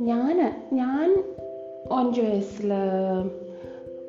[0.02, 1.24] ഞാൻ ഞാൻ
[1.92, 2.74] അഞ്ച് വയസ്സിൽ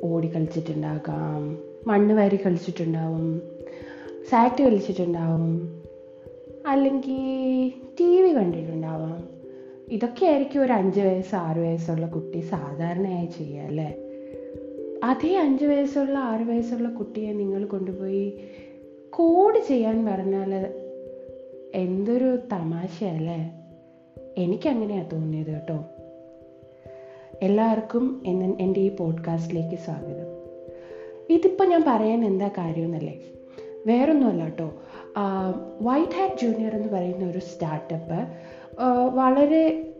[0.02, 3.42] ഓടി കളിച്ചിട്ടുണ്ടാകാം മണ്ണ് വാരി കളിച്ചിട്ടുണ്ടാവും
[4.30, 5.82] സാറ്റ് കളിച്ചിട്ടുണ്ടാവും
[6.66, 9.35] അല്ലെങ്കിൽ ടി വി കണ്ടിട്ടുണ്ടാവാം.
[9.92, 13.96] ഇതൊക്കെ ആയിരിക്കും ഒരു അഞ്ച് വയസ്സ് ആറ് വയസ്സുള്ള കുട്ടി സാധാരണയായി ചെയ്യുക അല്ലേ?
[15.04, 18.40] അതേ അഞ്ച് വയസ്സുള്ള ആറ് വയസ്സുള്ള കുട്ടിയെ നിങ്ങൾ കൊണ്ടുപോയി
[19.10, 20.74] കോഡ് ചെയ്യാൻ പറഞ്ഞാൽ
[21.74, 23.38] എന്തൊരു തമാശയല്ലേ
[24.38, 25.84] എനിക്കങ്ങനെയാണ് തോന്നിയത് കേട്ടോ.
[27.42, 30.28] എല്ലാവർക്കും എന്ന് എന്റെ ഈ പോഡ്കാസ്റ്റിലേക്ക് സ്വാഗതം.
[31.30, 33.20] ഇതിപ്പോൾ ഞാൻ പറയാൻ എന്താ കാര്യമെന്നല്ലേ
[33.86, 34.72] വേറൊന്നുമല്ല കേട്ടോ.
[35.80, 38.18] വൈറ്റ് ഹാറ്റ് ജൂനിയർ എന്ന് പറയുന്ന ഒരു സ്റ്റാർട്ടപ്പ്
[39.14, 39.92] വളരെ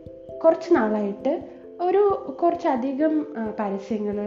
[0.43, 1.33] കുറച്ച് നാളായിട്ട്
[1.81, 3.25] ഒരു കുറച്ചധികം
[3.59, 4.17] പരസ്യങ്ങൾ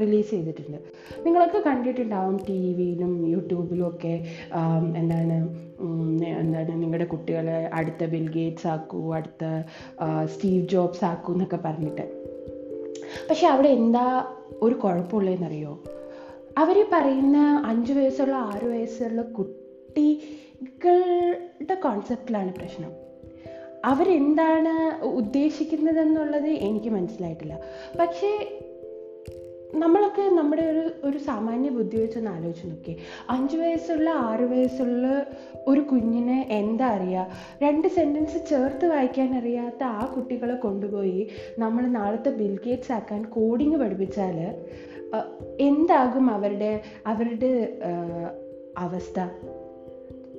[0.00, 0.78] റിലീസ് ചെയ്തിട്ടുണ്ട്.
[1.26, 4.14] നിങ്ങളൊക്കെ കണ്ടിട്ടുണ്ടാവും ടി വിയിലും യൂട്യൂബിലും ഒക്കെ
[4.96, 5.36] എന്താണ്
[6.24, 9.44] എന്താണ് നിങ്ങളുടെ കുട്ടികളെ അടുത്ത ബിൽ ഗേറ്റ്സ് ആക്കൂ അടുത്ത
[10.24, 12.04] സ്റ്റീവ് ജോബ്സ് ആക്കൂ എന്നൊക്കെ പറഞ്ഞിട്ട്.
[13.30, 14.24] പക്ഷെ അവിടെ എന്താ
[14.62, 15.82] ഒരു കുഴപ്പമുള്ളതെന്നറിയോ?
[16.58, 20.34] അവർ പറയുന്ന അഞ്ച് വയസ്സുള്ള ആറ് വയസ്സുള്ള കുട്ടികളുടെ
[21.74, 23.09] കോൺസെപ്റ്റിലാണ് പ്രശ്നം.
[23.84, 27.58] അവരെന്താണ് ഉദ്ദേശിക്കുന്നതെന്നുള്ളത് എനിക്ക് മനസ്സിലായിട്ടില്ല.
[28.00, 28.60] പക്ഷേ
[29.74, 32.96] നമ്മളൊക്കെ നമ്മുടെ ഒരു ഒരു സാമാന്യ ബുദ്ധി വെച്ചൊന്ന് ആലോചിച്ച് നോക്കി
[33.30, 35.26] അഞ്ച് വയസ്സുള്ള ആറ് വയസ്സുള്ള
[35.68, 37.26] ഒരു കുഞ്ഞിനെ എന്താ അറിയുക
[37.62, 41.28] രണ്ട് സെന്റൻസ് ചേർത്ത് വായിക്കാൻ അറിയാത്ത ആ കുട്ടികളെ കൊണ്ടുപോയി
[41.58, 44.38] നമ്മൾ നാളത്തെ ബിൽഗേറ്റ്സ് ആക്കാൻ കോഡിങ് പഠിപ്പിച്ചാൽ
[45.60, 47.78] എന്താകും അവരുടെ അവരുടെ
[48.78, 49.20] അവസ്ഥ?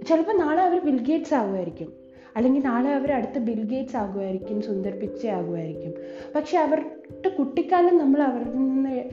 [0.08, 2.01] ചിലപ്പോൾ നാളെ അവർ ബിൽഗേറ്റ്സ് ആകുമായിരിക്കും
[2.36, 5.94] അല്ലെങ്കിൽ നാളെ അവർ അടുത്ത ബിൽഗേറ്റ്സ് ആകുമായിരിക്കും സുന്ദർ പിച്ച ആകുമായിരിക്കും.
[6.36, 9.04] പക്ഷെ അവരുടെ കുട്ടിക്കാലം നമ്മൾ അവരിൽ നിന്ന്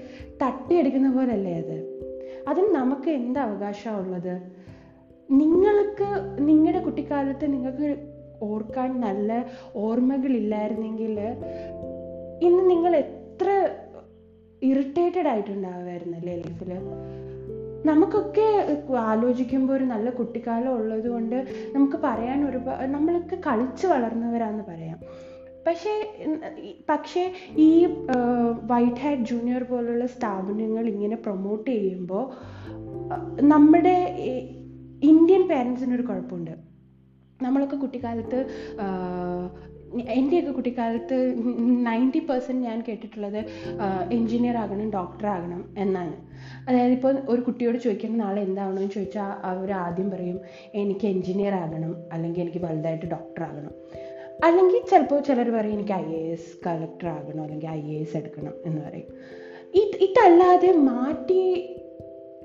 [0.42, 1.76] തട്ടിയെടുക്കുന്ന പോലല്ലേ അത്?
[2.48, 4.34] അതിന് നമുക്ക് എന്ത് അവകാശമാണ് ഉള്ളത്?
[5.30, 7.96] നിങ്ങൾക്ക് നിങ്ങളുടെ കുട്ടിക്കാലത്ത് നിങ്ങൾക്ക്
[8.42, 11.20] ഓർക്കാൻ നല്ല ഓർമ്മകളില്ലായിരുന്നെങ്കിൽ
[12.42, 13.68] ഇന്ന് നിങ്ങൾ എത്ര
[14.62, 16.72] ഇറിറ്റേറ്റഡ് ആയിട്ടുണ്ടാവുമായിരുന്നല്ലേ ലൈഫിൽ
[17.86, 25.00] നമുക്കൊക്കെ ആലോചിക്കുമ്പോൾ ഒരു നല്ല കുട്ടിക്കാലം ഉള്ളത് കൊണ്ട് നമുക്ക് പറയാൻ ഒരുപാട് നമ്മളൊക്കെ കളിച്ച് വളർന്നവരാന്ന് പറയാം.
[25.66, 26.06] പക്ഷേ
[26.88, 27.86] പക്ഷേ ഈ
[28.64, 32.24] വൈറ്റ് ഹാറ്റ് ജൂനിയർ പോലുള്ള സ്ഥാപനങ്ങൾ ഇങ്ങനെ പ്രൊമോട്ട് ചെയ്യുമ്പോൾ
[33.40, 34.16] നമ്മുടെ
[35.02, 36.50] ഇന്ത്യൻ പേരൻസിനൊരു കുഴപ്പമുണ്ട്.
[37.42, 38.46] നമ്മളൊക്കെ കുട്ടിക്കാലത്ത്
[39.94, 41.34] എന്റെയൊക്കെ കുട്ടിക്കാലത്ത്
[41.86, 43.38] നയന്റി പെർസെന്റ് ഞാൻ കേട്ടിട്ടുള്ളത്
[44.12, 46.16] എൻജിനീയർ ആകണം ഡോക്ടർ ആകണം എന്നാണ്.
[46.68, 50.40] അതായത് ഇപ്പോൾ ഒരു കുട്ടിയോട് ചോദിക്കുമ്പോൾ നാളെ എന്താവണമെന്ന് ചോദിച്ചാൽ അവർ ആദ്യം പറയും
[50.74, 53.72] എനിക്ക് എൻജിനീയർ ആകണം അല്ലെങ്കിൽ എനിക്ക് വലുതായിട്ട് ഡോക്ടർ ആകണം.
[54.44, 58.52] അല്ലെങ്കിൽ ചിലപ്പോൾ ചിലർ പറയും എനിക്ക് ഐ എ എസ് കളക്ടർ ആകണം അല്ലെങ്കിൽ ഐ എ എസ് എടുക്കണം
[58.66, 59.06] എന്ന് പറയും.
[59.74, 61.66] ഇത് ഇതല്ലാതെ മാറ്റി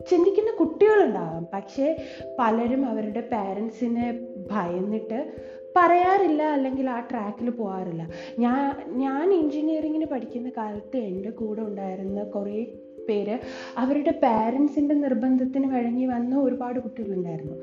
[0.09, 1.47] ചിന്തിക്കുന്ന കുട്ടികളുണ്ടാവാം.
[1.53, 2.03] പക്ഷേ
[2.39, 4.19] പലരും അവരുടെ പാരൻസിനെ
[4.51, 5.33] ഭയന്നിട്ട്
[5.75, 12.65] പറയാറില്ല അല്ലെങ്കിൽ ആ ട്രാക്കിൽ പോകാറില്ല ഞാൻ ഞാൻ എൻജിനീയറിങ്ങിന് പഠിക്കുന്ന കാലത്ത് എന്റെ കൂടെ ഉണ്ടായിരുന്ന കുറേ
[13.09, 13.39] പേര്
[13.77, 17.57] അവരുടെ പാരൻസിന്റെ നിർബന്ധത്തിന് വഴങ്ങി വന്ന ഒരുപാട് കുട്ടികളുണ്ടായിരുന്നു.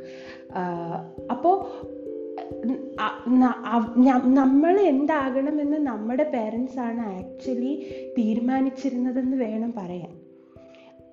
[1.30, 1.56] അപ്പോൾ
[4.34, 7.72] നമ്മൾ എന്താകണമെന്ന് നമ്മുടെ പേരൻസാണ് ആക്ച്വലി
[8.18, 10.12] തീരുമാനിച്ചിരുന്നതെന്ന് വേണം പറയാൻ.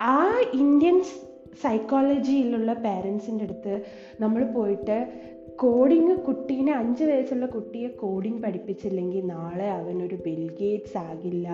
[0.01, 1.01] ആ ഇന്ത്യൻ
[1.61, 3.73] സൈക്കോളജിയിലുള്ള പേരൻസിന്റെ അടുത്ത്
[4.19, 4.97] നമ്മൾ പോയിട്ട്
[5.57, 11.47] കോഡിങ് കുട്ടീനെ അഞ്ച് വയസ്സുള്ള കുട്ടിയെ കോഡിങ് പഠിപ്പിച്ചില്ലെങ്കിൽ നാളെ അവനൊരു ബിൽഗേറ്റ്സ് ആകില്ല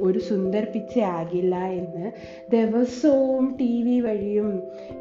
[0.00, 2.06] ഒരു സുന്ദർ പിച്ച ആകില്ല എന്ന്
[2.50, 4.50] ദിവസവും ടി വി വഴിയും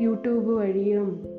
[0.02, 1.37] യൂട്യൂബ് വഴിയും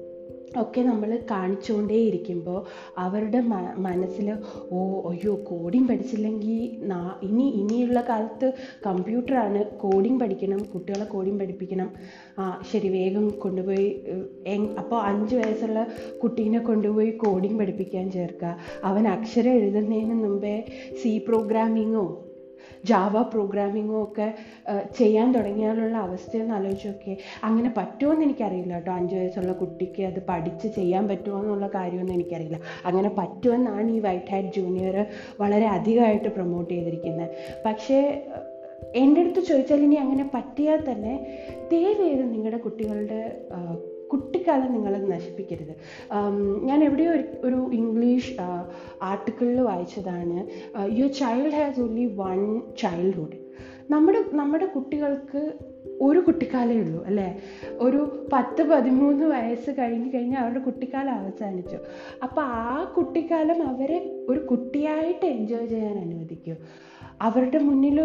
[0.57, 2.65] ഒക്കെ നമ്മൾ കാണിച്ചുകൊണ്ടേ ഇരിക്കുമ്പോൾ
[2.99, 3.41] അവരുടെ
[3.77, 4.39] മനസ്സിൽ
[4.73, 8.53] ഓ അയ്യോ കോഡിങ് പഠിച്ചില്ലെങ്കിൽ നാ ഇനി ഇനിയുള്ള കാലത്ത്
[8.87, 11.91] കമ്പ്യൂട്ടറാണ് കോഡിങ് പഠിക്കണം കുട്ടികളെ കോഡിങ് പഠിപ്പിക്കണം.
[12.39, 14.03] ആ ശരി വേഗം കൊണ്ടുപോയി
[14.79, 15.87] അപ്പോൾ അഞ്ച് വയസ്സുള്ള
[16.23, 18.57] കുട്ടീനെ കൊണ്ടുപോയി കോഡിങ് പഠിപ്പിക്കാൻ ചേർക്കുക.
[18.85, 20.65] അവൻ അക്ഷരം എഴുതുന്നതിന് മുമ്പേ
[21.03, 22.28] സി പ്രോഗ്രാമിങ്ങോ
[22.85, 24.35] ജാവ പ്രോഗ്രാമിങ്ങോ ഒക്കെ
[24.99, 27.17] ചെയ്യാൻ തുടങ്ങിയാലുള്ള അവസ്ഥയെന്ന് ആലോചിച്ച് നോക്കിയേ.
[27.45, 28.93] അങ്ങനെ പറ്റുമോ എനിക്കറിയില്ല കേട്ടോ.
[28.93, 32.61] അഞ്ച് വയസ്സുള്ള കുട്ടിക്ക് അത് പഠിച്ച് ചെയ്യാൻ പറ്റുമോ എന്നുള്ള കാര്യമൊന്നും എനിക്കറിയില്ല.
[32.85, 35.07] അങ്ങനെ പറ്റുമെന്നാണ് ഈ വൈറ്റ് ഹാറ്റ് ജൂനിയർ
[35.41, 37.31] വളരെ അധികമായിട്ട് പ്രൊമോട്ട് ചെയ്തിരിക്കുന്നത്.
[37.67, 38.27] പക്ഷേ
[38.95, 41.15] എന്റെ അടുത്ത് ചോദിച്ചാൽ ഇനി അങ്ങനെ പറ്റിയാൽ തന്നെ
[41.73, 43.41] ദയവേത് നിങ്ങളുടെ കുട്ടികളുടെ
[44.13, 45.75] കുട്ടിക്കാലം നിങ്ങൾ നശിപ്പിക്കരുത്.
[46.69, 47.13] ഞാൻ എവിടെയോ
[47.45, 48.33] ഒരു ഇംഗ്ലീഷ്
[49.03, 50.39] ആർട്ടിക്കിളിൽ വായിച്ചതാണ്
[50.99, 53.39] your child has only one childhood
[53.91, 55.53] നമ്മുടെ നമ്മുടെ കുട്ടികൾക്ക്
[56.01, 57.29] ഒരു കുട്ടിക്കാലേ ഉള്ളൂ അല്ലേ?
[57.81, 58.01] ഒരു
[58.33, 61.79] പത്ത് പതിമൂന്ന് വയസ്സ് കഴിഞ്ഞ് കഴിഞ്ഞാൽ അവരുടെ കുട്ടിക്കാലം അവസാനിച്ചു.
[62.23, 66.55] അപ്പോൾ ആ കുട്ടിക്കാലം അവരെ ഒരു കുട്ടിയായിട്ട് എൻജോയ് ചെയ്യാൻ അനുവദിക്കൂ.
[67.23, 68.01] അവരുടെ മുന്നിൽ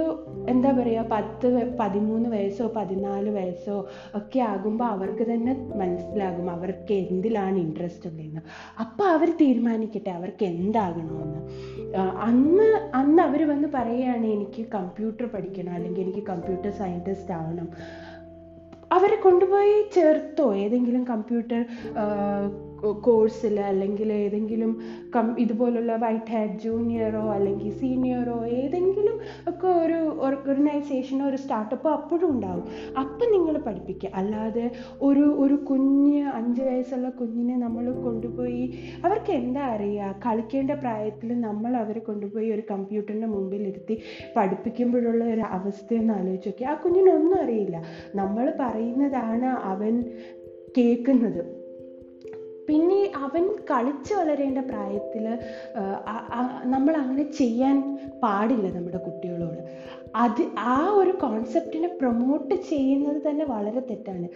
[0.50, 8.10] എന്താ പറയുക പത്ത് പതിമൂന്ന് വയസ്സോ പതിനാല് വയസ്സോ ഒക്കെ ആകുമ്പോൾ അവർക്ക് തന്നെ മനസ്സിലാകും അവർക്ക് എന്തിലാണ് ഇൻട്രസ്റ്റ്
[8.10, 8.42] ഉള്ളതെന്ന്.
[8.80, 11.40] അപ്പോൾ അവർ തീരുമാനിക്കട്ടെ അവർക്ക് എന്താകണമെന്ന്.
[12.20, 17.70] അന്ന് അന്ന് അവർ വന്ന് പറയുകയാണ് എനിക്ക് കമ്പ്യൂട്ടർ പഠിക്കണം അല്ലെങ്കിൽ എനിക്ക് കമ്പ്യൂട്ടർ സയന്റിസ്റ്റ് ആവണം.
[18.92, 20.56] അവരെ കൊണ്ടുപോയി ചേർത്തോ?
[20.56, 21.66] ഏതെങ്കിലും കമ്പ്യൂട്ടർ
[23.02, 24.82] കോഴ്സിൽ അല്ലെങ്കിൽ ഏതെങ്കിലും
[25.16, 28.43] കം ഇതുപോലുള്ള വൈറ്റ് ഹാറ്റ് ജൂനിയറോ അല്ലെങ്കിൽ സീനിയറോ
[29.64, 32.66] ഒക്കെ ഒരു ഓർഗനൈസേഷനോ ഒരു സ്റ്റാർട്ടപ്പ് അപ്പോഴും ഉണ്ടാവും.
[33.00, 34.72] അപ്പം നിങ്ങൾ പഠിപ്പിക്കുക അല്ലാതെ
[35.02, 38.66] ഒരു ഒരു കുഞ്ഞ് അഞ്ച് വയസ്സുള്ള കുഞ്ഞിനെ നമ്മൾ കൊണ്ടുപോയി
[39.06, 43.98] അവർക്ക് എന്താ അറിയുക കളിക്കേണ്ട പ്രായത്തിൽ നമ്മൾ അവരെ കൊണ്ടുപോയി ഒരു കമ്പ്യൂട്ടറിന്റെ മുമ്പിലിരുത്തി
[44.38, 47.78] പഠിപ്പിക്കുമ്പോഴുള്ള ഒരു അവസ്ഥയെന്ന് ആലോചിച്ച് നോക്കി ആ കുഞ്ഞിനൊന്നും അറിയില്ല.
[48.16, 49.96] നമ്മൾ പറയുന്നതാണ് അവൻ
[50.78, 51.63] കേൾക്കുന്നത്.
[52.70, 55.26] പിന്നെ അവൻ കളിച്ച് വളരേണ്ട പ്രായത്തിൽ
[56.74, 57.78] നമ്മൾ അങ്ങനെ ചെയ്യാൻ
[58.24, 59.62] പാടില്ല നമ്മുടെ കുട്ടികളോട്.
[60.16, 60.42] അത്
[60.74, 64.28] ആ ഒരു കോൺസെപ്റ്റിനെ പ്രൊമോട്ട് ചെയ്യുന്നത് തന്നെ വളരെ തെറ്റാണ്.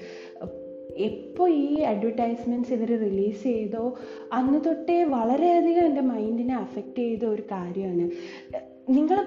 [1.07, 3.83] എപ്പോൾ ഈ അഡ്വർടൈസ്മെന്റ്സ് ഇവർ റിലീസ് ചെയ്തോ
[4.33, 8.05] അന്ന് തൊട്ടേ വളരെയധികം എന്റെ മൈൻഡിനെ അഫക്റ്റ് ചെയ്ത ഒരു കാര്യമാണ്.
[8.89, 9.17] നിങ്ങൾ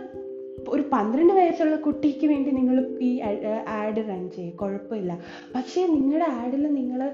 [0.69, 3.21] ഒരു പന്ത്രണ്ട് വയസ്സുള്ള കുട്ടിക്ക് വേണ്ടി നിങ്ങൾ ഈ
[3.69, 4.57] ആഡ് റൺ ചെയ്യും.
[4.57, 5.19] കുഴപ്പമില്ല.
[5.55, 7.13] പക്ഷേ നിങ്ങളുടെ ആഡിൽ നിങ്ങൾ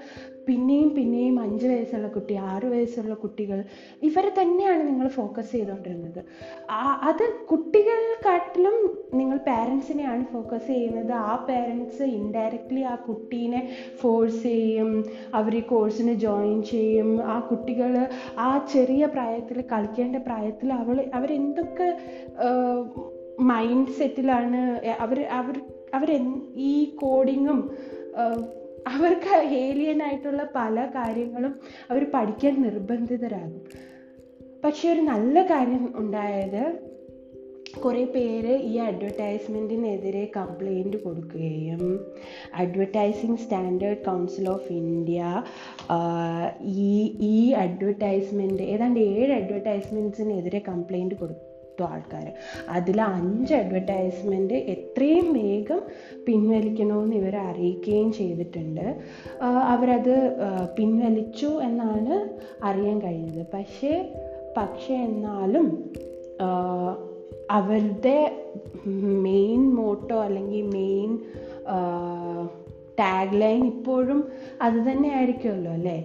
[0.49, 3.65] പിന്നെയും പിന്നെയും അഞ്ച് വയസ്സുള്ള കുട്ടി ആറ് വയസ്സുള്ള കുട്ടികൾ
[4.03, 6.25] ഇവരെ തന്നെയാണ് നിങ്ങൾ ഫോക്കസ് ചെയ്തുകൊണ്ടിരുന്നത്
[7.03, 8.77] അത് കുട്ടികൾക്കാട്ടിലും
[9.15, 11.13] നിങ്ങൾ പാരൻസിനെയാണ് ഫോക്കസ് ചെയ്യുന്നത്.
[11.13, 13.69] ആ പാരൻസ് ഇൻഡയറക്റ്റ്ലി ആ കുട്ടീനെ
[14.01, 15.05] ഫോഴ്സ് ചെയ്യും
[15.35, 17.23] അവർ ഈ കോഴ്സിന് ജോയിൻ ചെയ്യും.
[17.25, 18.09] ആ കുട്ടികൾ
[18.39, 21.89] ആ ചെറിയ പ്രായത്തിൽ കളിക്കേണ്ട പ്രായത്തിൽ അവൾ അവരെന്തൊക്കെ
[23.41, 25.61] മൈൻഡ് സെറ്റിലാണ് അവർ അവർ
[25.95, 27.71] അവർ ഈ കോഡിങ്ങും
[28.87, 31.61] അവർക്ക് ഏലിയൻ ആയിട്ടുള്ള പല കാര്യങ്ങളും
[31.91, 33.65] അവർ പഠിക്കാൻ നിർബന്ധിതരാകും.
[34.65, 36.87] പക്ഷെ ഒരു നല്ല കാര്യം ഉണ്ടായത്
[37.85, 42.07] കുറേ പേര് ഈ അഡ്വർടൈസ്മെന്റിനെതിരെ കംപ്ലൈന്റ് കൊടുക്കുകയും
[42.55, 45.43] advertising standard council of India
[46.63, 51.15] ഈ ഈ അഡ്വർടൈസ്മെന്റ് ഏതാണ്ട് ഏഴ് അഡ്വർടൈസ്മെന്റ്സിനെതിരെ കംപ്ലൈന്റ്
[51.77, 52.27] കൊടുത്തു ആൾക്കാർ
[52.69, 55.81] അതിൽ അഞ്ച് അഡ്വർടൈസ്മെന്റ് എത്രയും വേഗം
[56.27, 58.87] പിൻവലിക്കണമെന്ന് ഇവർ അറിയിക്കുകയും ചെയ്തിട്ടുണ്ട്.
[59.75, 60.15] അവരത്
[60.79, 62.15] പിൻവലിച്ചു എന്നാണ്
[62.65, 63.43] അറിയാൻ കഴിഞ്ഞത്.
[63.55, 63.93] പക്ഷേ
[64.59, 65.67] പക്ഷേ എന്നാലും
[67.51, 68.19] അവരുടെ
[69.27, 71.11] മെയിൻ മോട്ടോ അല്ലെങ്കിൽ മെയിൻ
[73.01, 74.21] ടാഗ് ലൈൻ ഇപ്പോഴും
[74.63, 75.99] അത് തന്നെ ആയിരിക്കുമല്ലോ അല്ലേ?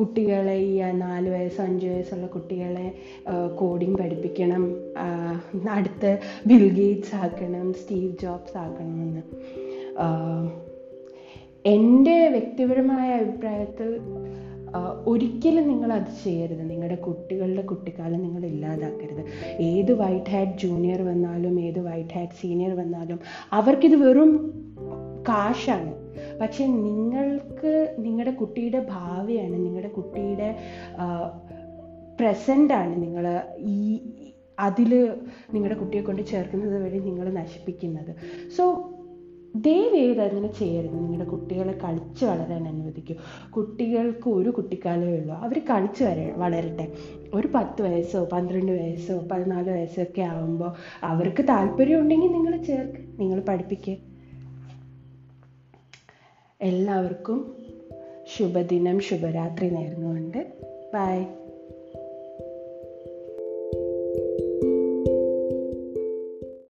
[0.00, 2.86] കുട്ടികളെ ഈ നാല് വയസ്സ് അഞ്ച് വയസ്സുള്ള കുട്ടികളെ
[3.58, 4.64] കോഡിങ് പഠിപ്പിക്കണം.
[5.70, 9.22] അടുത്ത് ബിൽ ഗേറ്റ്സ് ആക്കണം സ്റ്റീവ് ജോബ്സ് ആക്കണമെന്ന്.
[11.66, 14.00] എന്റെ വ്യക്തിപരമായ അഭിപ്രായത്തിൽ
[15.06, 16.70] ഒരിക്കലും നിങ്ങൾ അത് ചെയ്യരുത്.
[16.70, 19.22] നിങ്ങളുടെ കുട്ടികളുടെ കുട്ടിക്കാലം നിങ്ങൾ ഇല്ലാതാക്കരുത്.
[19.62, 23.18] ഏത് വൈറ്റ് ഹാറ്റ് ജൂനിയർ വന്നാലും ഏത് വൈറ്റ് ഹാറ്റ് സീനിയർ വന്നാലും
[23.52, 24.30] അവർക്കിത് വെറും
[25.28, 25.99] കാശാണ്.
[26.40, 30.56] പക്ഷെ നിങ്ങൾക്ക് നിങ്ങളുടെ കുട്ടിയുടെ ഭാവിയാണ് നിങ്ങളുടെ കുട്ടിയുടെ
[32.20, 34.00] പ്രസന്റാണ് നിങ്ങൾ ഈ
[34.58, 35.16] അതിൽ
[35.54, 38.14] നിങ്ങളുടെ കുട്ടിയെ കൊണ്ട് ചേർക്കുന്നത് വഴി നിങ്ങൾ നശിപ്പിക്കുന്നത്.
[38.56, 38.64] സോ
[39.56, 40.94] ദയവേത് അങ്ങനെ ചെയ്യരുത്.
[40.94, 43.14] നിങ്ങളുടെ കുട്ടികളെ കളിച്ച് വളരാൻ അനുവദിക്കൂ.
[43.50, 45.34] കുട്ടികൾക്ക് ഒരു കുട്ടിക്കാലമേ ഉള്ളൂ.
[45.34, 46.92] അവർ കളിച്ച് വര വളരട്ടെ.
[47.34, 50.72] ഒരു പത്ത് വയസ്സോ പന്ത്രണ്ട് വയസ്സോ പതിനാല് വയസ്സോ ഒക്കെ ആകുമ്പോൾ
[51.02, 54.09] അവർക്ക് താല്പര്യം ഉണ്ടെങ്കിൽ നിങ്ങൾ ചേർക്ക് നിങ്ങൾ പഠിപ്പിക്കുക
[56.60, 57.38] എല്ലാവർക്കും
[58.26, 60.38] ശുഭദിനം ശുഭരാത്രി നേർന്നുകൊണ്ട്
[60.92, 61.18] ബൈ